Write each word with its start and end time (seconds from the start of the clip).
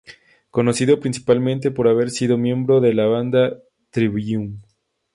Conocido 0.49 0.99
principalmente 0.99 1.69
por 1.69 1.87
haber 1.87 2.09
sido 2.09 2.35
miembro 2.35 2.81
de 2.81 2.95
la 2.95 3.05
banda 3.05 3.59
Trivium. 3.91 4.59